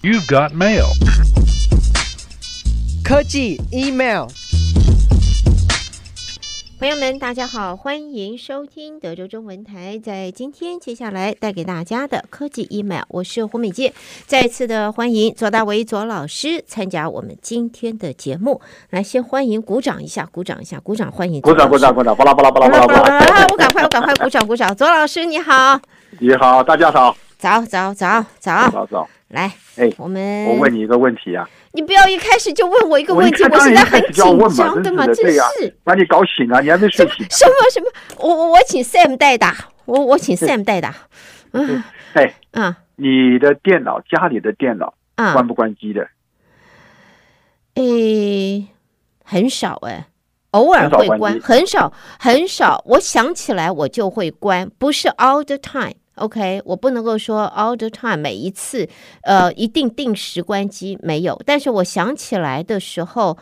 [0.00, 0.86] You've got mail.
[3.04, 4.28] 科技 email，
[6.78, 9.98] 朋友们，大家好，欢迎收听德州中文台。
[9.98, 13.92] 在今天接下来带给大家的科技 email，我是胡美健。
[14.24, 18.60] 再次的欢迎左大为左老师参加我们今天的节目。
[18.90, 21.40] 来，先欢迎鼓掌一下，鼓掌一下，鼓掌欢迎。
[21.40, 23.46] 鼓掌鼓掌鼓掌，巴拉巴拉巴拉巴拉巴拉。
[23.50, 24.72] 我赶快我赶快鼓掌鼓掌。
[24.76, 25.80] 左老师你好，
[26.20, 29.08] 你好，大家好，早早早早早早。
[29.28, 31.48] 来，哎，我们我问你一个问题啊。
[31.72, 34.38] 你不要一开始就问我一个问题，我现在很紧张
[34.82, 37.26] 的嘛，真是把你搞醒了，你还没睡醒。
[37.30, 37.86] 什么什么？
[38.20, 40.94] 我我我请 Sam 代打，我我请 Sam 代打。
[41.52, 41.84] 嗯，
[42.14, 46.08] 哎，嗯，你的电脑家里的电脑关不关机的？
[47.74, 48.66] 哎，
[49.22, 50.06] 很少哎，
[50.52, 52.82] 偶尔会关，很少很少。
[52.86, 55.94] 我想起来我就会关，不是 all the time。
[56.18, 58.88] OK，我不能够说 all the time 每一次，
[59.22, 63.38] 呃，一定定时关机没有，但是我想起来的时候，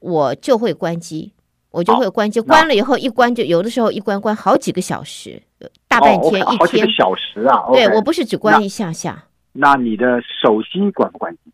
[0.00, 1.32] 我就会关机，
[1.70, 5.42] 我就会关机，关了以后一关就有的时候一关关好几个小时，
[5.86, 7.64] 大半天一天，好几个小时啊。
[7.72, 9.24] 对，我不是只关一下下。
[9.52, 11.52] 那你的手机关不关机？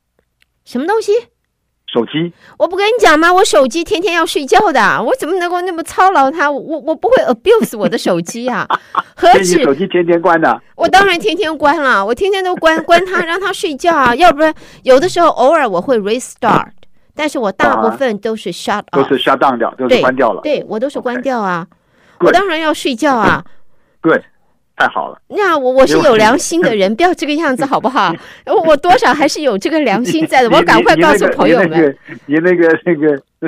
[0.64, 1.12] 什么东西？
[1.86, 3.32] 手机，我不跟你讲吗？
[3.32, 6.50] 我手机天天要睡觉的，我怎么能够那么操劳它？
[6.50, 8.66] 我我不会 abuse 我的手机啊！
[9.14, 10.60] 何止手机天天关的？
[10.74, 14.14] 我当然天天关了，我天天都关 关它，让它睡觉啊！
[14.14, 16.66] 要不然有的时候偶尔我会 restart，
[17.14, 20.40] 但是我大部分都是 shut off，都是 shut down 掉，都是关掉了。
[20.42, 21.66] 对，我都是关掉啊！
[22.20, 23.44] 我当然要睡觉啊！
[24.02, 24.20] 对。
[24.76, 28.12] 太好了，那我我是有良心的 人，不要这个样子好不好？
[28.46, 31.96] 我我多少还是有这个良心在的，我赶快告诉朋友们。
[32.26, 32.94] 你那个 那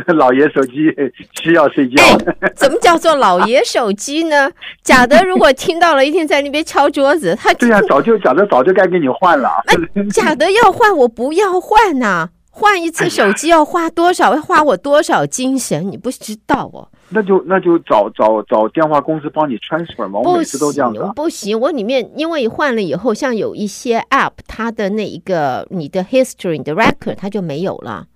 [0.02, 0.94] 个老爷手机
[1.42, 2.02] 需要睡觉。
[2.40, 4.50] 哎，怎么叫做老爷手机呢？
[4.84, 9.48] 假的如果听到了，一天在那边敲桌子，他对呀，早就假的早就该给你换了。
[9.66, 9.74] 哎，
[10.12, 12.28] 贾德要换，我不要换呐！
[12.50, 14.34] 换一次手机要花多少？
[14.34, 15.90] 要花我多少精神？
[15.90, 16.88] 你不知道哦。
[17.08, 21.08] 那就那就找找找电话公司帮你 transfer 嘛，我每次都这样子。
[21.14, 28.06] 不行，我里面因为换了以后，像有一些 app，它的那一个你的 history 你的 record 它就没有了。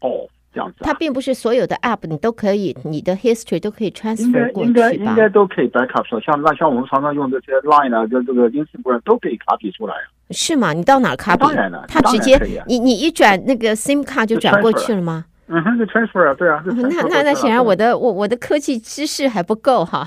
[0.00, 0.76] 哦，这样子。
[0.80, 4.90] 它并不是所有的 app 你都可以，你的 history 都可以 transfer 过去吧？
[4.90, 10.08] 应该应该都可以 backup 说，像那像我们常常用这些 line 啊，跟这个 Instagram 都可以 copy 出来啊。
[10.30, 10.72] 是吗？
[10.72, 11.38] 你到哪 copy？
[11.38, 15.26] 当然了，它直接你你一转那个 SIM 卡就转过去了吗？
[15.50, 16.62] 嗯哼，就 transfer 啊，对啊。
[16.66, 20.06] 那那那显然我的我我的科技知识还不够哈。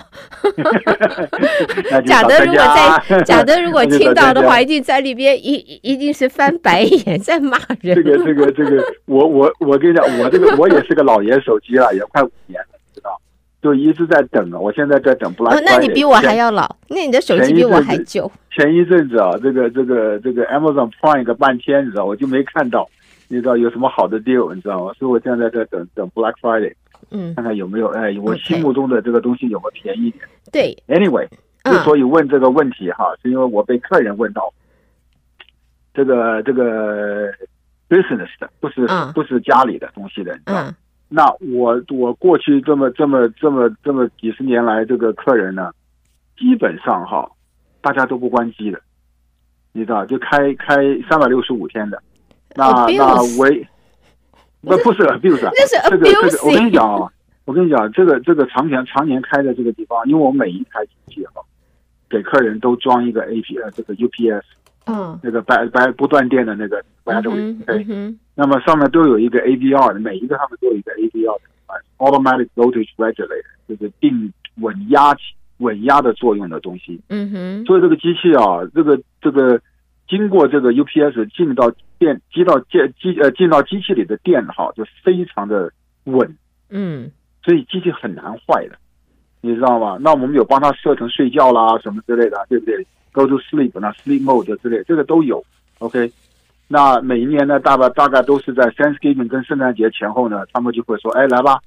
[2.06, 2.62] 假的如果
[3.07, 7.96] 在 假的如果听到的话，一定在里边一一定是翻白眼在骂人。
[7.96, 13.19] 这个这个这 个，我我我跟你讲，我这个我也是个老爷手机了，也快五年了，知道？
[13.63, 15.63] 就一直在等啊，我现在在等 Black Friday。
[15.66, 18.31] 那你比我还要老，那你的手机比我还旧。
[18.56, 22.88] 前一阵子啊，这个这个这个 Amazon Prime 个半天，你知道，我就没看到。
[23.31, 24.92] 你知道有什么好的 deal，你知道吗？
[25.00, 26.74] 所以我现在在等等 Black Friday，
[27.12, 30.28] 嗯，看看有没有哎，我心目中的这个东西有没有便宜一点？
[30.52, 31.25] 对，Anyway，
[31.64, 34.53] 之所以问这个问题哈，是因为我被客人问到，
[35.94, 37.31] 这个这个
[37.88, 40.69] business 的，不是不是家里的东西的，你知道？
[41.08, 45.72] 那我我过去这么这么这么这么几十年来，这个客人呢，
[46.38, 47.31] 基本上哈，
[47.80, 48.81] 大家都不关机的，
[49.72, 50.75] 你知道，就开开
[51.09, 52.03] 三百六十五天的。
[52.56, 53.67] 那那唯，
[54.62, 56.12] 不不是 abuse，那是 abuse。
[56.12, 57.12] 这个这个，我跟你讲啊，
[57.45, 61.41] 我跟你讲，这个这个常年常年开的这个地方，因为我每一台机器哈，
[62.09, 64.44] 给客人都装一个 A P 呃这个 U P S，
[64.85, 75.16] 嗯，那个白白不断电的那个 battery，那么上面都有一个 A B R 的，每一个上面都有一个 A B R 的，automatic voltage regulator，就是定稳压
[75.57, 77.00] 稳压的作用的东西。
[77.09, 79.59] 嗯哼，所以这个机器啊，这个这个。
[80.11, 85.72] 经过这个 UPS 进到电机到机机呃进到机器里的电哈，就非常的
[86.03, 86.38] 稳，
[86.69, 87.09] 嗯，
[87.45, 88.75] 所以机器很难坏的，
[89.39, 89.97] 你知道吗？
[90.01, 95.41] 那我们有帮他设成睡觉啦什么之类的，对不对？Go to sleep，那 sleep mode 之类，这个都有。
[95.79, 96.11] OK，
[96.68, 101.57] 那每一年呢，大概大概都是在 Thanksgiving 跟圣诞节前后呢，他们就会说，哎，来吧，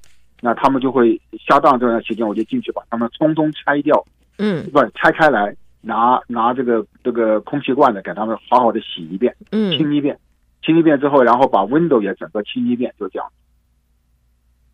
[0.41, 4.05] 那他们就会下档这段时间，我就进去把他们通通拆掉，
[4.37, 5.55] 嗯，不拆开来。
[5.85, 10.17] 拿拿这个这个空气罐子给他们好好的洗一遍，嗯，清一遍，
[10.63, 13.31] 清一遍之后，然后把 window 也整个清一遍，就这样。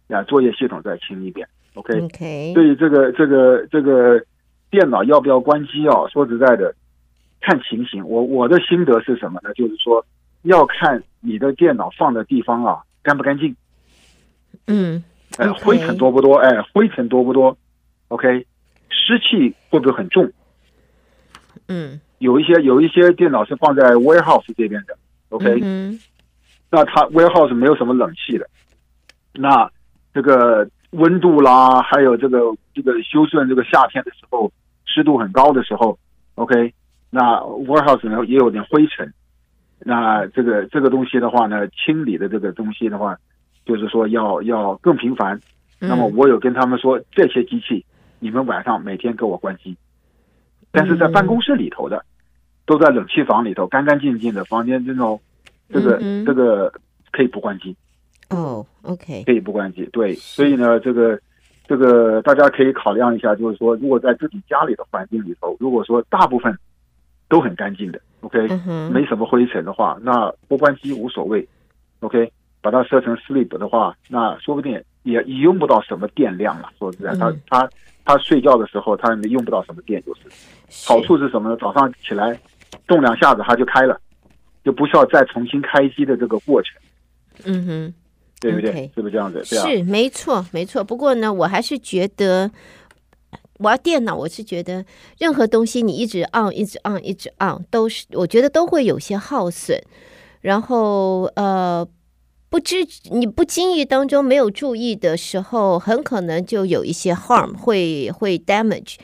[0.08, 2.00] 啊，作业系统再清一遍，OK。
[2.02, 2.54] OK。
[2.56, 4.24] 对于这个这个这个
[4.70, 6.08] 电脑要不要关机啊？
[6.10, 6.74] 说实在的，
[7.42, 8.08] 看情形。
[8.08, 9.54] 我我的心得是什么呢？
[9.54, 10.06] 就是说
[10.44, 13.54] 要看你的电脑放的地方啊，干不干净。
[14.68, 15.04] 嗯。
[15.38, 16.36] 哎，灰尘多不多？
[16.36, 17.58] 哎，灰尘多不多
[18.08, 18.46] ？OK。
[18.90, 20.32] 湿气会不会很重？
[21.72, 24.98] 嗯，有一些有一些电脑是放在 warehouse 这边的
[25.30, 25.98] ，OK，嗯，
[26.70, 28.46] 那它 warehouse 没有什么冷气的，
[29.34, 29.70] 那
[30.14, 32.40] 这个温度啦，还有这个
[32.74, 34.52] 这个休顺这个夏天的时候
[34.86, 35.98] 湿度很高的时候
[36.36, 36.74] ，OK，
[37.10, 39.14] 那 warehouse 呢也有点灰尘，
[39.80, 43.18] 那这个这个东西的话呢，清理的这个东西的话，
[43.66, 45.40] 就是说要要更频繁。
[45.84, 47.84] 那么我有跟他们说，这些机器
[48.20, 49.76] 你们晚上每天给我关机，
[50.72, 52.04] 但是在办公室里头的，
[52.66, 55.20] 都在冷气房里头，干干净净的房间，这种
[55.70, 56.72] 这个这个
[57.12, 57.76] 可以不关机。
[58.30, 59.84] 哦，OK，可以不关机。
[59.92, 61.20] 对，所以呢，这个
[61.68, 66.58] 这个大家可以考量一下，就是说，如果在自己家里的环境里头，如果说大部分
[67.28, 68.48] 都很干净的，OK，
[68.90, 71.48] 没什么灰尘的话，那不关机无所谓。
[72.00, 72.32] OK，
[72.62, 74.82] 把它设成 sleep 的话，那说不定。
[75.04, 77.68] 也也用不到什么电量了，说实在，他他
[78.04, 80.22] 他睡觉的时候，他也用不到什么电，就是。
[80.86, 81.58] 好处是什么呢？
[81.60, 82.40] 早上起来
[82.88, 84.00] 动两下子，它就开了，
[84.64, 86.74] 就不需要再重新开机的这个过程。
[87.44, 87.94] 嗯哼，
[88.40, 88.94] 对不对？Okay.
[88.96, 89.44] 是不是这样子？
[89.44, 90.84] 是，没错，没错。
[90.84, 92.50] 不过呢，我还是觉得，
[93.60, 94.86] 我要电脑，我是觉得
[95.20, 99.82] 任何东西你一直 on，一直 on，一直 on，都是我觉得都会有些耗损。
[100.42, 101.88] 然后呃。
[102.52, 108.96] 不知你不经意当中没有注意的时候，很可能就有一些 harm 会会 damage。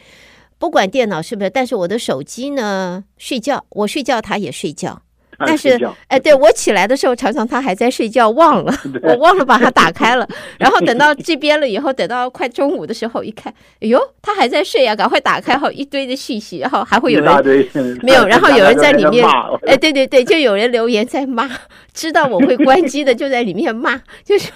[0.60, 3.06] 不管电脑是不是，但是我的手机呢？
[3.18, 5.02] 睡觉，我睡觉，它也睡觉。
[5.40, 8.74] 但是，哎，对我起来的时候，常常他还在睡觉，忘了，
[9.04, 10.28] 我忘了把它打开了。
[10.58, 17.68] 然后等到这边了以后，等到快中午的时候，一看，哎呦，他还在睡啊，赶快打开，后一堆的信息，然后还会有人
[18.02, 19.28] 没有，然后有人在里面，
[19.68, 21.50] 哎，对对对，就有人留言在骂，
[21.94, 24.52] 知道我会关机的就在里面骂，就说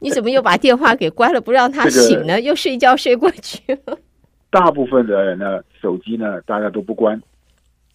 [0.00, 2.40] 你怎么又把电话给关了，不让他醒呢？
[2.40, 3.96] 又睡觉睡过去了。
[4.50, 7.20] 大部分的人呢，手机呢，大家都不关，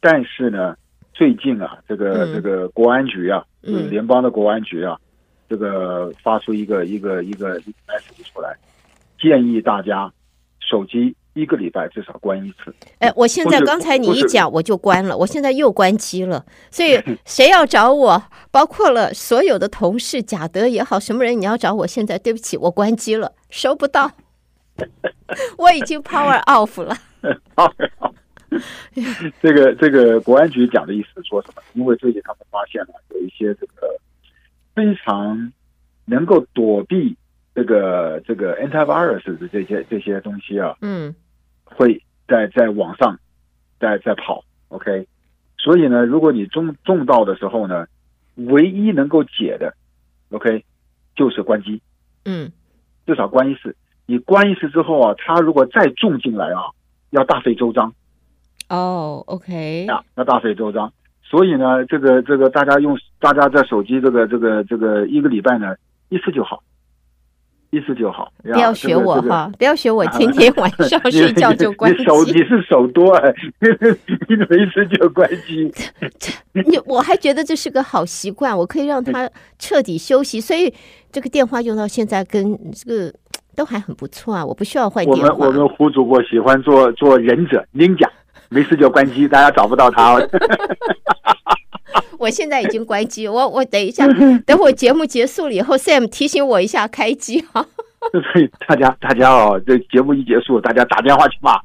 [0.02, 0.76] 但是呢。
[1.16, 5.00] 最近啊，这个这个国安局啊，嗯，联邦的国安局啊，
[5.50, 8.54] 这个发出一个一个一个 message 出来，
[9.18, 10.12] 建议大家
[10.60, 12.76] 手机一个礼拜至少关一次。
[13.00, 16.46] 哎，我现在刚才你一讲我就关了， 我现在又关机了。
[16.70, 18.22] 所以 谁要找我，
[18.52, 24.12] 包括了所有的同事，贾德也好，什么人你要找我，现在对不起，我关机了，收不到，
[25.58, 26.98] 我已经 power off 了。
[29.42, 31.62] 这个这个国安局讲的意思是说什么？
[31.74, 34.00] 因为最近他们发现了有一些这个
[34.74, 35.52] 非常
[36.06, 37.16] 能够躲避
[37.54, 41.16] 这个这个 antivirus 的这些这些东西啊，嗯，
[41.64, 43.20] 会在在网上
[43.80, 45.08] 在在跑，OK，
[45.58, 47.88] 所以呢，如果你中中到的时候呢，
[48.36, 49.76] 唯一能够解的
[50.32, 50.64] ，OK，
[51.16, 51.82] 就是关机，
[52.26, 52.52] 嗯，
[53.06, 53.76] 至少关一次。
[54.08, 56.70] 你关一次之后啊，他如果再中进来啊，
[57.10, 57.94] 要大费周章。
[58.70, 60.92] 哦、oh，OK，啊，那大费周章，
[61.24, 65.76] 所以呢，这个这个大家用大家在手机这个这个这个一个礼拜呢
[66.10, 66.64] 一次就好，
[67.70, 68.32] 一次就好。
[68.42, 72.00] 不要学我哈，不要学我，天天晚上 睡觉就关机。
[72.00, 73.22] 你手你是手多啊，
[74.28, 75.72] 你怎么一次就关机？
[76.54, 79.30] 你我还觉得这是个好习惯，我可以让他
[79.60, 80.42] 彻底休息。
[80.42, 80.74] 所以
[81.12, 83.14] 这个电话用到现在跟这个
[83.56, 85.34] 都还很不错啊，我不需要换电话。
[85.34, 88.10] 我们我们胡主播喜欢做做忍者，Ninja。
[88.50, 90.16] 没事就关机，大家找不到他。
[92.18, 94.08] 我现在已经关机，我我等一下，
[94.46, 97.66] 等会节目结束了以后，Sam 提醒我一下开机哈。
[98.12, 101.60] 所以大家大家哦，这节目一结束，大家打电话去骂。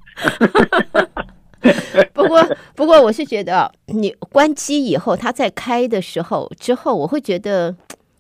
[2.13, 2.43] 不 过
[2.75, 7.75] 不过，我是觉得你关机以后，他再开的时候之后，我会觉得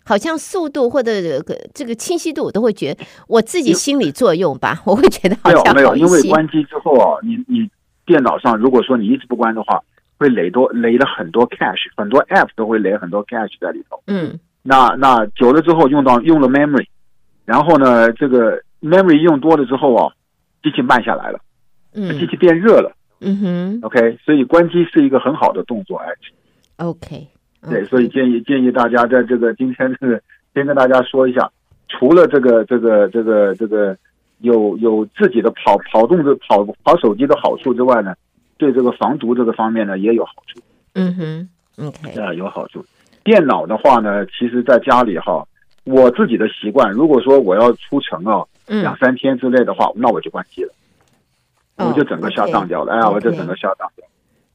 [0.04, 1.42] 好像速度或者
[1.74, 7.68] 这个清晰度，我都会觉得我自己心理作用吧，我会觉得好像没有没有，因为关机之后啊，你你。
[8.10, 9.80] 电脑上如果说你一直不关的话，
[10.18, 14.02] 会累多累了很多 cache，很多 app 都会累很多 cache 在里头。
[14.08, 16.88] 嗯，那那久了之后用到用了 memory，
[17.44, 20.12] 然后呢，这个 memory 用多了之后啊，
[20.60, 21.38] 机器慢下来了，
[21.94, 22.90] 嗯，机器变热了。
[23.20, 25.96] 嗯哼，OK，所以关机是一个很好的动作。
[25.98, 26.08] 哎
[26.78, 27.28] ，OK，
[27.70, 30.20] 对，所以建议建议大家在这个今天这个
[30.52, 31.48] 先跟大家说一下，
[31.88, 33.96] 除了这个这个这个这个。
[34.40, 38.14] 有有自己的跑跑动的跑跑手机的好处之外呢，
[38.56, 40.60] 对这个防毒这个方面呢也有好处。
[40.94, 41.48] 嗯哼
[41.86, 42.84] ，OK，啊有好处。
[43.22, 45.46] 电脑的话呢，其实在家里哈，
[45.84, 50.72] 我自己的习惯，如果说我要出城啊，两三天之内的话，那我就关机了，
[51.76, 52.94] 我就整个下档掉了。
[52.94, 54.06] 哎呀，我就整个下档掉。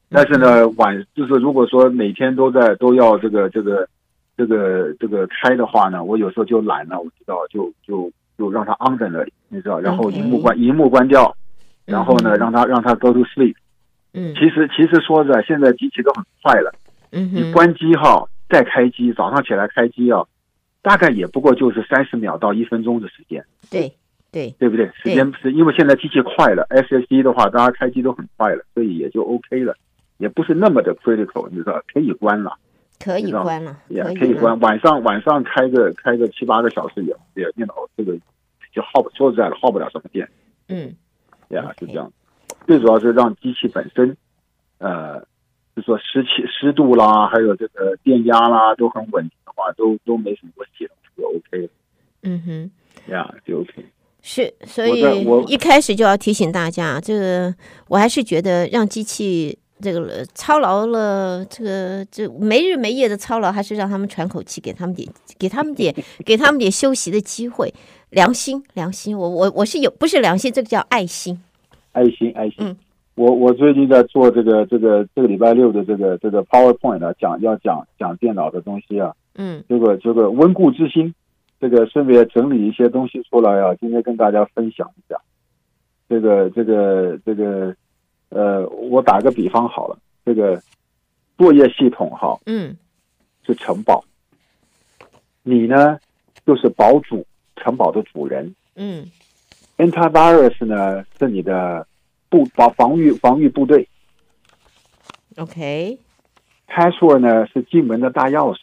[0.10, 3.88] 但是呢，晚就是如果说每天都在都要这个这个
[4.36, 8.12] 这个这个开的话呢，我有时候就懒了，我知道就就。
[8.38, 11.36] 就让它 on 在那里，你知道，然后荧幕关荧幕关掉，
[11.86, 13.56] 然后呢，让它让它 go to sleep。
[14.14, 16.74] 嗯，其实其实说着，现在机器都很快了。
[17.12, 20.24] 嗯，你关机哈，再开机，早上起来开机啊，
[20.82, 23.46] 大概也不过就是三十秒到一分钟的时间。
[23.70, 23.94] 对
[24.32, 24.90] 对，对不对？
[25.02, 29.76] 时间是因为现在机器快了，SSD 的话，大家开机都很快了，所以也就 OK 了，
[30.18, 32.54] 也不是那么的 critical，你知道，可以关了，
[33.00, 34.60] 可以关了，也可以关。
[34.60, 38.16] 晚上晚上开个开个七八个小时也也电脑这个
[38.74, 40.28] 就耗不说实在的耗不了什么电。
[40.68, 40.96] 嗯，
[41.50, 42.12] 呀、是这样。
[42.66, 44.18] 最主要是让机器本身，
[44.80, 45.20] 呃，
[45.76, 51.70] 就说湿气、湿度啦，还有这个电压啦，都很稳定的话，都都没什么问题，就 OK 了。
[52.24, 52.72] 嗯哼，
[53.12, 53.86] 呀，就 OK。
[54.28, 57.54] 是，所以一开始就要提醒大家，这个
[57.88, 65.94] 我还是觉得让机器这个操劳了，这个这没日没夜的操劳，还是让他们喘口气，给他们点，给他们点，
[66.26, 67.74] 给他们点休息的机会。
[68.12, 71.38] 良心，良心，我我我是有，不是良心，这个叫爱心。
[71.92, 72.56] 爱心，爱心。
[72.60, 72.78] 嗯，
[73.16, 79.14] 我我最近在做这个这个这个礼拜六的这个这个 PowerPoint 啊，讲要讲讲电脑的东西啊。
[79.36, 81.14] 嗯，这个这个温故知新，
[81.60, 85.20] 这个顺便整理一些东西出来啊，今天跟大家分享一下。
[86.08, 87.76] 这个这个这个，
[88.36, 90.62] 呃，我打个比方好了，这个
[91.38, 92.78] 作业系统哈，嗯，
[93.46, 94.04] 是城堡，
[95.44, 95.98] 你呢
[96.46, 97.26] 就是堡主。
[97.58, 99.10] 城堡的主人，嗯
[99.78, 101.88] ，Antivirus 呢是你的
[102.30, 103.88] 部防防御防御部队
[105.38, 108.60] ，OK，Password 呢是进门的大钥匙，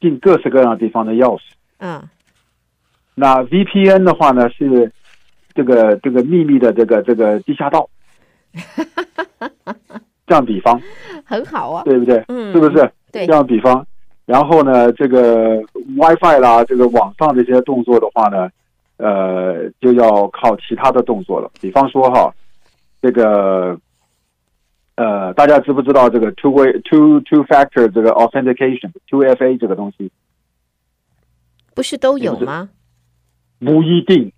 [0.00, 1.42] 进各式各样地方的钥匙，
[1.78, 2.08] 嗯，
[3.14, 4.90] 那 VPN 的话呢是
[5.54, 7.88] 这个这个秘密的这个这个地下道，
[10.26, 10.80] 这样比方
[11.24, 12.22] 很好啊，对不对？
[12.28, 12.90] 嗯，是不是？
[13.12, 13.84] 对，这样比方。
[14.26, 15.60] 然后呢，这个
[15.96, 18.48] WiFi 啦，这个网上这些动作的话呢，
[18.98, 21.50] 呃，就要靠其他的动作了。
[21.60, 22.32] 比方说哈，
[23.02, 23.76] 这个
[24.94, 30.12] 呃，大家知不知道这个 two way two two factor 这个 authentication two FA 这个东西？
[31.74, 32.68] 不是都有吗？
[33.58, 34.32] 不一定，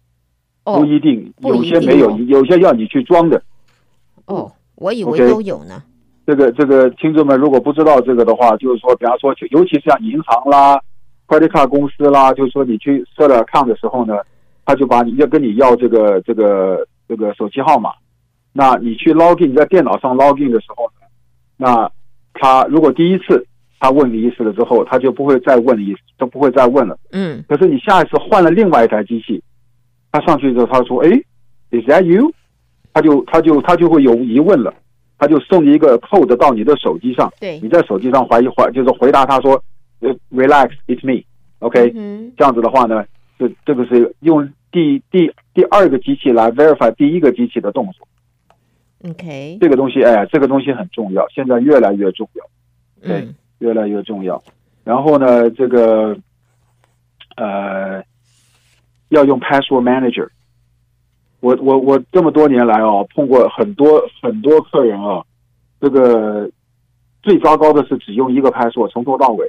[0.64, 3.42] 不一定，哦、有些没有，有些要你去装的。
[4.26, 5.83] 哦，我以为都有呢。
[6.25, 10.81] 这个这个听众们如果不知道这个的话，就是说，比方说，尤其是像银行啦、
[11.26, 14.14] credit card 公司啦，就是说你去设了 account 的时候呢，
[14.64, 17.91] 他就把你要跟你要这个这个这个手机号码。
[18.52, 21.07] 那你去 login 你在电脑上 login 的时候呢，
[21.57, 21.91] 那
[22.35, 23.45] 他如果第一次
[23.81, 26.97] 他问你一次了之后，他就不会再问你都不会再问了。
[27.11, 27.45] 嗯。
[27.49, 29.43] 可是你下一次换了另外一台机器，
[30.12, 31.11] 他上去之后他说：“哎
[31.73, 32.33] ，Is that you？”
[32.93, 34.73] 他就他就他就会有疑问了。
[35.19, 39.63] 他就送一个 code 到你的手机上，对，你在手机上怀疑怀就是回答他说
[40.33, 43.05] ，relax，it's me，OK，、嗯、这样子的话呢，
[43.39, 52.45] 这这个是用第第第二个机器来 verify 第一个机器的动作，OK，这个东西哎，这个东西很重要，现在越来越重要，
[53.01, 54.43] 对，嗯、越来越重要。
[54.83, 56.17] 然后呢，这个
[57.37, 58.03] 呃，
[59.11, 60.27] 要用 password manager。
[61.43, 65.21] 我我我这么多年来啊，碰过很多很多客人啊，
[65.81, 66.49] 这个
[67.21, 69.45] 最糟糕的是只用一个 password 从头到尾，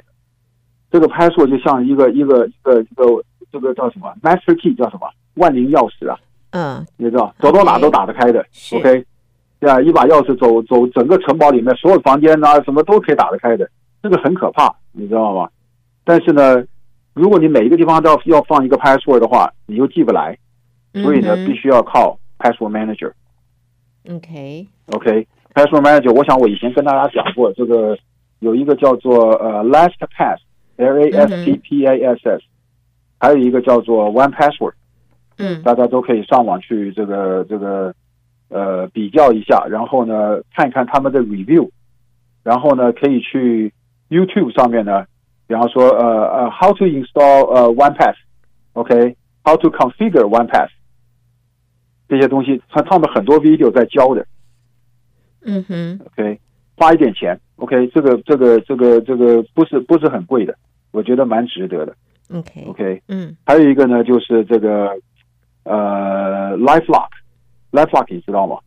[0.90, 3.04] 这个 password 就像一个一个一个一个
[3.52, 6.18] 这个叫什么 master key 叫什么万能钥匙啊，
[6.50, 9.04] 嗯，你知道走到哪都打得开的，OK，
[9.60, 13.70] 对啊，一把钥匙走走整个城堡里面所有房间啊什么都可以打得开的，
[14.02, 15.48] 这个很可怕，你知道吗？
[16.02, 16.60] 但是呢，
[17.12, 20.36] 如果你每一个地方都要要放一个 password 的话，你又记不来。
[20.94, 23.12] 所以呢，必须要靠 password manager。
[24.08, 24.66] OK。
[24.92, 27.98] OK，password manager，我想我以前跟大家讲过，这个
[28.38, 32.42] 有一个叫做呃 LastPass，L A S T P A S S，
[33.18, 34.74] 还有一个叫做 One Password。
[35.38, 35.62] 嗯。
[35.62, 37.94] 大家都可以上网去这个这个
[38.48, 41.70] 呃比较一下，然后呢看一看他们的 review，
[42.44, 43.72] 然后呢可以去
[44.10, 45.06] YouTube 上面呢，
[45.48, 50.70] 比方说呃呃 How to install 呃 One Pass，OK，How to configure One Pass。
[52.14, 54.24] 这些东西，他上面很多 video 在教的，
[55.44, 56.38] 嗯哼，OK，
[56.76, 60.54] 花一点钱，OK，这个这个这个这个不是不是很贵的，
[60.92, 61.96] 我觉得蛮值得的
[62.32, 64.96] ，OK OK，嗯，还有一个呢，就是这个
[65.64, 68.58] 呃，LifeLock，LifeLock 你知道吗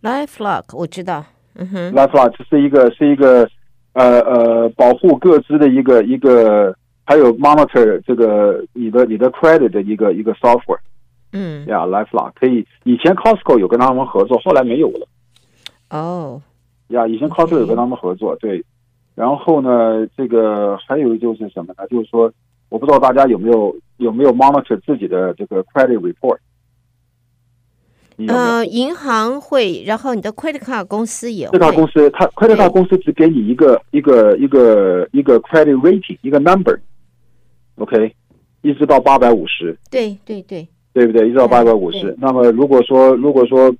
[0.00, 1.24] ？LifeLock 我知道，
[1.56, 3.48] 嗯哼，LifeLock 是一个是一个
[3.94, 6.72] 呃呃保护各自的一个一个，
[7.04, 10.78] 还有 monitor 这个你的你的 credit 的一个一个 software。
[11.36, 15.08] 嗯呀、yeah，LifeLock 可以，以前 Costco 有跟他们合作，后来没有了。
[15.90, 16.40] 哦，
[16.88, 18.64] 呀，以前 Costco 有跟他们合作，对。
[19.16, 21.86] 然后呢，这个还有就是什么呢？
[21.88, 22.32] 就是说，
[22.68, 26.38] 我不知道大家有没有有没有 monitor 自己的这个 credit report。
[28.28, 31.58] 呃，银行会，然后你的 credit card 公司也会。
[31.58, 38.14] credit card 公司，它 credit card 公司只给你一个一个一个一个 credit rating 一个 number，OK，
[38.62, 39.76] 一直到八百五十。
[39.90, 41.28] 对对对，对不对？
[41.28, 42.16] 一直到八百五十。
[42.18, 43.70] 那么如果说如果说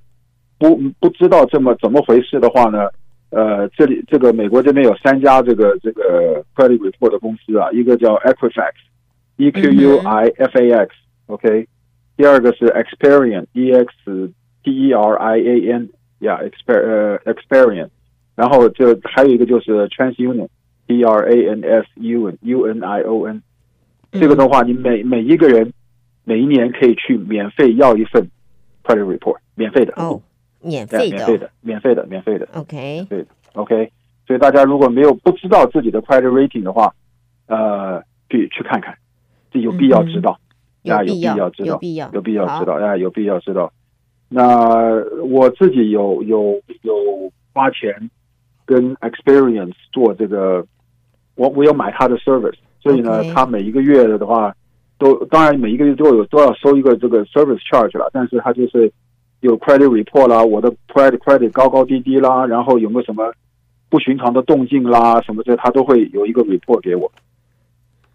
[0.59, 2.87] 不不知道这么怎么回事的话呢？
[3.31, 11.67] 呃，这里这个美国这边有三家这个这个 credit report 的公司啊，一个叫 Equifax，E Q U I F A X，OK。
[12.15, 17.89] 第二个是 Experian，E X P E R I A N，呀，Exper 呃 Experian，
[18.35, 23.41] 然后就还有一个就是 TransUnion，T R A N S U N U N I O N，
[24.13, 25.73] 这个的话，你每每一个人
[26.25, 28.27] 每一年可以去免费要一份
[28.83, 29.93] credit report，免费的。
[29.95, 30.21] 哦，
[30.61, 33.91] 免费的，免费的，免费的，免费的，OK，对，OK，
[34.27, 36.93] 所以大家如果没有不知道自己的 credit rating 的话，
[37.47, 38.97] 呃，去去看看，
[39.51, 40.37] 这有必要知道。
[40.87, 43.73] 啊，有必要知道，有必要，有必要知道啊，有必要知道。
[44.29, 46.93] 那我自己有有有
[47.53, 48.11] 花钱
[48.65, 50.63] 跟 Experience 做这个，
[51.33, 54.55] 我我有买他的 service，所以呢，他每一个月的话，
[54.97, 58.91] 都当然每一个月都有都要收一个这个 service charge 了，但是他就是
[59.41, 63.33] 有 credit report 啦，我的 credit credit 高高低低啦，然后有没有什么
[63.89, 67.11] 不寻常的动静啦，什么这他都会有一个 report 给我。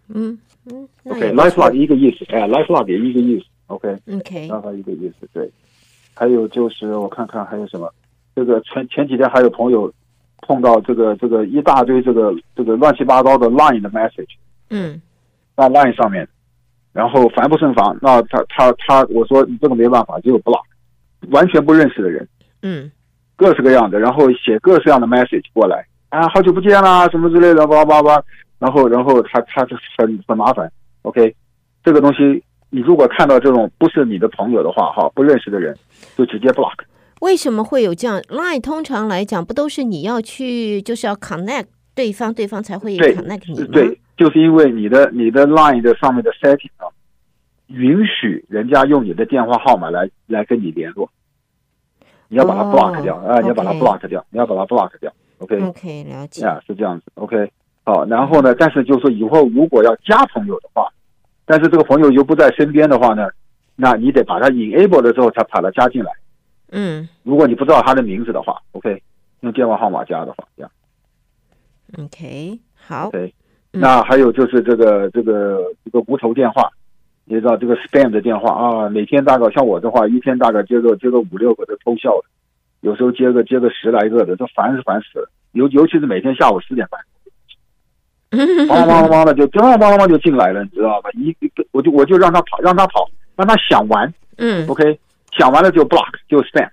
[0.09, 0.37] 嗯。
[0.71, 5.49] 嗯，OK，LifeLock 一个意思，哎，LifeLock 也一个意思，OK，OK，大概一个意思，对。
[6.13, 7.91] 还有就是我看看还有什么，
[8.35, 9.91] 这个前前几天还有朋友
[10.43, 14.35] 碰到这个这个一大堆这个这个乱七八糟的 Line 的 message，
[14.69, 15.01] 嗯，
[15.57, 16.29] 在 Line 上面，
[16.93, 17.97] 然后烦不胜烦。
[18.01, 20.63] 那他他他，我说你这个没办法，只有 block，
[21.29, 22.27] 完全不认识的人，
[22.61, 22.91] 嗯，
[23.35, 28.23] 各式各样的，然后写各式各样的 message 过来，啊，好久不见啦，什么之类的，叭叭叭。
[28.59, 30.71] 然后，然后他他就很很麻烦
[31.01, 31.35] ，OK，
[31.83, 35.75] 这个东西你如果看到这种不是你的朋友的话，哈，不认识的人，
[36.15, 36.73] 就直接 block。
[37.21, 43.67] 为什么会有这样？Line 通常来讲不都是你要去就是要 connect 对方，对方才会 connect 你吗？
[43.71, 46.85] 对，对，就是因为你的你的 Line 的上面的 setting 啊，
[47.65, 51.09] 允许人家用你的电话号码来来跟你联络，
[52.27, 57.51] 你要把它 block 掉啊，你要把它 block 掉，你要把它 block 掉，OK，OK，、了解，啊，是这样子，OK。
[57.83, 58.53] 好，然后呢？
[58.53, 60.87] 但是就是说，以后如果要加朋友的话，
[61.45, 63.27] 但是这个朋友又不在身边的话呢，
[63.75, 66.11] 那你得把他 enable 了之后才把他加进来。
[66.69, 69.01] 嗯，如果你不知道他的名字的话，OK，
[69.39, 70.71] 用电话号码加的话，这样。
[71.97, 73.07] OK，好。
[73.07, 73.33] OK，
[73.71, 76.69] 那还有就是这个这个这个无头电话，
[77.25, 82.23] 你知道这个 spam 的电话啊，每天大概像我的话，一天大概接个接个五六个的偷笑的，
[82.81, 85.29] 有时候接个接个十来个的，都烦是烦死了。
[85.53, 86.99] 尤尤其是每天下午四点半。
[88.67, 91.09] 忙忙忙忙的就汪汪汪汪就进来了，你知道吧？
[91.15, 91.35] 一
[91.71, 94.13] 我就我就让他跑，让他跑，让他想完。
[94.37, 94.97] 嗯，OK，
[95.37, 96.69] 想完了就 block 就 spam。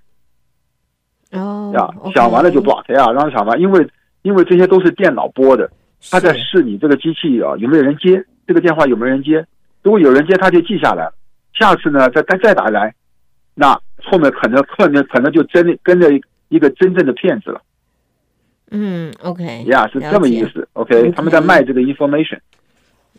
[1.31, 3.85] 哦呀，想完了就 block 呀，让他想完，因为
[4.21, 5.69] 因为这些都是电脑播的，
[6.09, 9.45] 他在试你这个机器啊有没有人接，这个电话有没有人接，
[9.83, 11.09] 如果有人接他就记下来，
[11.53, 12.93] 下次呢再再再打来，
[13.53, 16.09] 那后面可能后面可能就真的跟着
[16.47, 17.61] 一个真正的骗子了。
[18.71, 22.39] 嗯，OK，呀，yeah, 是这么意思，OK，他们在卖这个 information。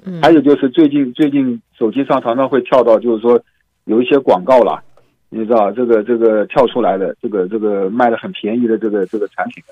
[0.05, 3.43] 嗯，还有就是最近最近手机上常常会跳到，就是说
[3.85, 4.83] 有一些广告啦，
[5.29, 9.62] 你知道这个这个跳出来的这个这个卖的很便宜的这个这个产品。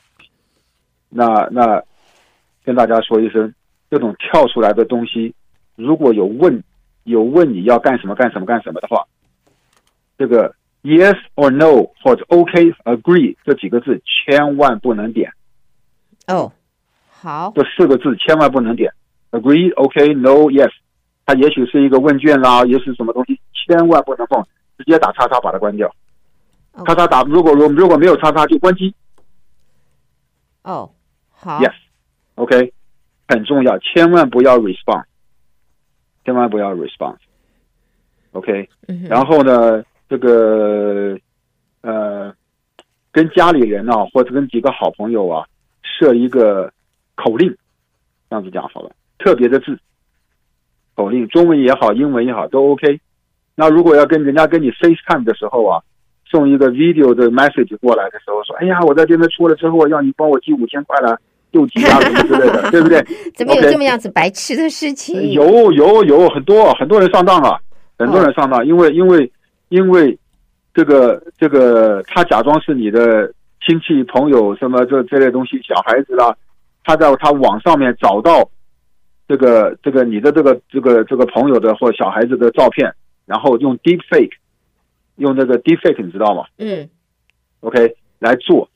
[1.08, 1.82] 那那
[2.68, 3.54] 跟大家说一声，
[3.90, 5.34] 这种跳出来的东西，
[5.74, 6.62] 如果有问
[7.04, 9.06] 有问你要干什么干什么干什么的话，
[10.18, 15.32] 这个 yes or no 或者 OK agree 这几个字千万不能点。
[16.26, 16.52] 哦，
[17.08, 18.92] 好，这四个字千万不能点
[19.30, 20.70] ，agree, OK, no, yes。
[21.24, 24.44] 它也许是一个问卷啦，也许什么东西，千万不能碰，
[24.76, 25.90] 直接打叉叉把它关掉。
[26.84, 28.94] 叉叉打，如果如如果没有叉叉就关机。
[30.64, 30.90] 哦，
[31.30, 31.62] 好
[32.38, 32.72] ，yes，OK，
[33.28, 35.04] 很重要，千万不要 response，
[36.24, 38.68] 千万不要 response，OK。
[39.08, 41.18] 然后呢，这个
[41.82, 42.34] 呃，
[43.12, 45.46] 跟家里人啊，或者跟几个好朋友啊。
[46.00, 46.72] 设一个
[47.16, 47.48] 口令，
[48.30, 49.76] 这样子讲好了，特别的字，
[50.94, 53.00] 口令，中文也好，英文也好，都 OK。
[53.56, 55.82] 那如果要跟人家跟你 FaceTime 的时候啊，
[56.24, 61.18] 送一个 video 的 message 过来的时候，说，哎呀，我在这边出了车祸，要你帮我寄五千块来
[61.52, 63.04] 救急啊什么之类的， 对不对？
[63.34, 65.32] 怎么有这么样子白痴的事情？Okay?
[65.32, 67.58] 有有有很多很多人上当了，
[67.98, 69.30] 很多人上当，因为因为
[69.68, 70.18] 因为
[70.74, 73.32] 这个这个他假装是你的。
[73.66, 76.34] 亲戚朋友什么这这类东西，小孩子啦，
[76.84, 78.48] 他在他网上面找到
[79.26, 82.90] 这个这个你的这个这个这个朋友的或小孩子的照片，
[83.26, 84.30] 然后用 deep fake
[85.16, 86.44] 用那个 Deepfake 你知道吗？
[86.56, 86.88] 嗯
[87.60, 88.66] ，OK 来做。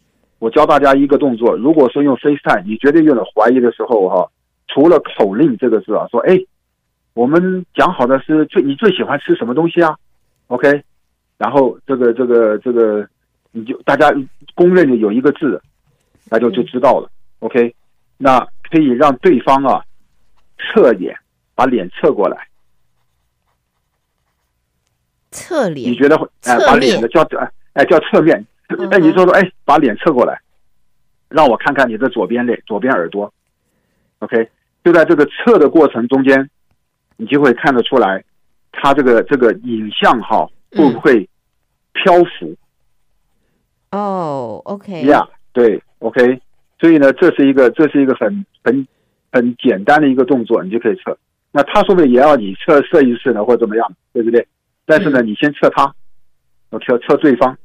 [0.42, 4.28] 我教大家一个动作，如果说用 FaceTime，你绝对有点怀疑的时候哈，
[4.66, 6.36] 除了口令这个字啊，说哎，
[7.14, 9.96] 我们讲好的是最你最喜欢吃什么东西啊
[10.48, 10.82] ？OK，
[11.38, 13.08] 然后这个这个这个，
[13.52, 14.12] 你就大家
[14.56, 15.62] 公认的有一个字，
[16.28, 17.08] 那就就知道了。
[17.38, 17.72] OK，
[18.18, 19.80] 那可以让对方啊
[20.58, 21.16] 侧脸，
[21.54, 22.48] 把脸侧过来，
[25.30, 28.44] 侧脸，你觉得哎把脸的叫哎哎叫侧面。
[28.90, 30.40] 哎，你说说，哎，把脸侧过来，
[31.28, 33.32] 让我看看你的左边脸、左边耳朵。
[34.20, 34.48] OK，
[34.84, 36.48] 就在这个测的过程中间，
[37.16, 38.24] 你就会看得出来，
[38.70, 41.28] 他这个这个影像哈会不会
[41.92, 42.56] 漂浮？
[43.90, 46.40] 哦，OK，呀，对，OK，
[46.80, 48.86] 所以呢，这是一个这是一个很很
[49.30, 51.18] 很简单的一个动作，你就可以测。
[51.50, 54.46] 那他说不定也要你测测一次呢，或者怎么样，对不对？
[54.86, 55.94] 但是呢，你先测他，
[56.70, 57.58] 我测测对方。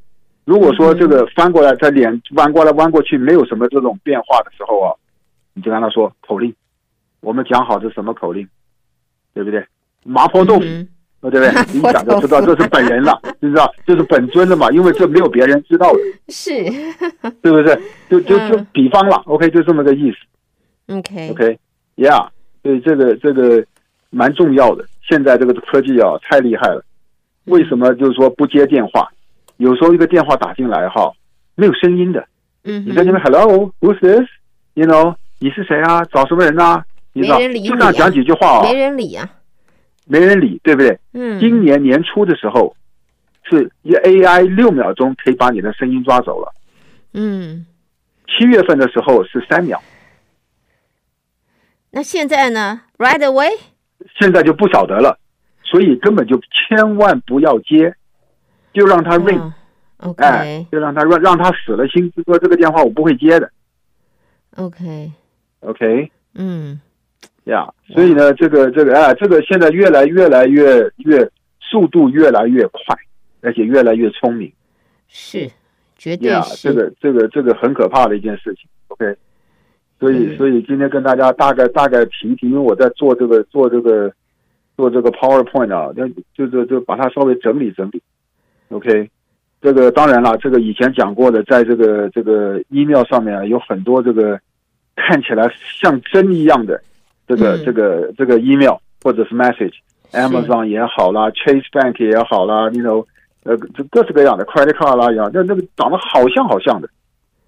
[0.47, 4.95] 如果说这个翻过来，他脸弯过来弯过去，没有什么这种变化的时候啊，
[5.53, 6.55] 你就跟他说口令，
[7.19, 8.47] 我们讲好是什么口令，
[9.33, 9.61] 对不对？
[10.05, 10.87] 麻婆豆腐，对
[11.19, 11.51] 不对？
[11.73, 13.69] 你一讲就知道这是本人了，你知道？
[13.85, 14.71] 这是本尊的嘛？
[14.71, 16.53] 因为这没有别人知道的，是，
[17.41, 17.77] 对不对？
[18.09, 22.29] 就就就比方了，OK，就这么个意思，OK，OK，Yeah，
[22.63, 23.61] 所以这个这个
[24.11, 24.85] 蛮重要的。
[25.09, 26.81] 现在这个科技啊太厉害了，
[27.47, 29.11] 为什么就是说不接电话？
[29.57, 31.11] 有时候一个电话打进来哈，
[31.55, 32.27] 没有声音的。
[32.63, 36.03] 嗯，你在那边，Hello，Who's this？You know，你是谁啊？
[36.05, 36.85] 找什么人啊？
[37.13, 38.61] 你知道，就这样讲几句话啊。
[38.63, 39.29] 没人理啊。
[40.05, 40.99] 没人理，对不对？
[41.13, 41.39] 嗯。
[41.39, 42.75] 今年年初的时候，
[43.49, 46.53] 是一 AI 六秒钟可以把你的声音抓走了。
[47.13, 47.65] 嗯。
[48.27, 49.81] 七月份的时候是三秒。
[51.89, 53.49] 那现在呢？Right away？
[54.19, 55.17] 现在就不晓得了，
[55.63, 57.95] 所以根本就千万不要接。
[58.77, 59.17] 就让他.
[60.17, 63.49] 哎，就让他让让他死了心，说这个电话我不会接的。
[64.55, 66.79] OK，OK，嗯，
[67.45, 71.27] 呀，所以呢，这个这个哎，这个现在越来越来越越
[71.59, 72.95] 速度越来越快，
[73.41, 74.53] 而且越来越聪明，
[75.07, 75.49] 是，
[75.95, 76.67] 绝对是。
[76.67, 78.69] 这个这个这个很可怕的一件事情。
[78.89, 79.15] OK，
[79.99, 84.13] 所以、嗯、所以今天跟大家大概大概提一提，因为我在做这个做这个
[84.75, 85.91] 做这个 PowerPoint 啊，
[86.35, 87.99] 就就就把它稍微整理整理。
[88.69, 89.09] OK，
[89.61, 94.39] 这个当然了，这个以前讲过的，在这个这个 email 上面有很多这个
[94.95, 95.49] 看起来
[95.81, 96.81] 像真一样的
[97.27, 103.05] 这个、嗯、这个这个 email 或者是 message，Amazon 也好啦，Chase Bank 也好啦，你 you know
[103.43, 106.89] 呃，这各式各样的 credit card 啦，一样，那那个长得好像好像的，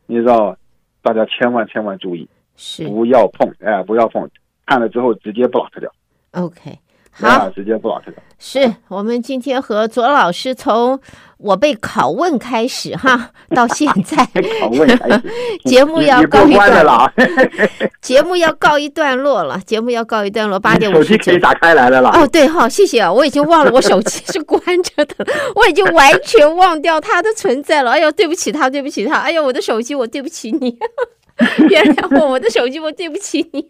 [0.06, 0.56] 你知道，
[1.02, 4.30] 大家千万千万注意，是不要碰，哎，不要碰，
[4.66, 5.92] 看了之后直接 block 掉。
[6.32, 6.78] OK。
[7.12, 8.18] 好，时间不老实的。
[8.38, 10.98] 是我们今天和左老师从
[11.38, 15.22] 我被拷问开始哈， 到现在拷问开始，
[15.68, 17.12] 节目要告一段落，
[18.02, 21.10] 节目要告一段落了， 节目要告一段落，八点五十。
[21.10, 22.12] 手机可以打开来了啦。
[22.14, 27.92] 哦，对哈，谢谢啊，我已经忘了我手机是关着的，我已经完全忘掉它的存在了。
[27.92, 30.78] 哎呦，对不起他，对不起他，哎呦，我的手机，我对不起你，
[31.70, 33.66] 原谅我，我的手机，我对不起你。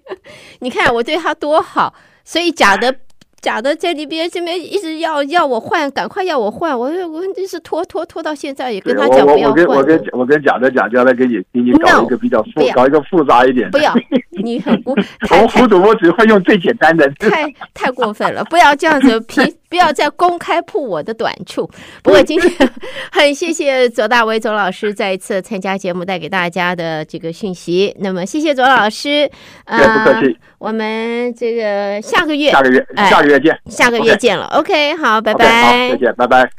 [0.60, 2.94] 你看我对他多好，所以假的。
[3.42, 9.50] 假的在那边这边一直要要我换，赶快要我换，我我就是拖拖拖到现在也跟他讲不要换。
[9.50, 13.70] 我跟我跟我跟假的讲，叫他给你给你搞一个比较复搞一个复杂一点。
[13.72, 13.94] 不要，
[14.44, 14.92] 你很不。
[15.32, 17.10] 我胡主播只会用最简单的。
[17.20, 21.70] 太太过分了，不要这样子批，不要再公开曝我的短处。
[22.04, 22.70] 不过今天
[23.12, 27.96] 很谢谢左大为左老师再一次参加节目，带给大家的这个讯息。
[28.00, 29.30] 那么谢谢左老师，
[29.66, 30.38] 呃，不客气。
[30.58, 33.40] 我们这个下个月，下个月，下个月。
[33.40, 34.46] 见，下个月见了。
[34.48, 35.92] OK，好，拜拜。
[35.92, 36.50] 再见，拜拜。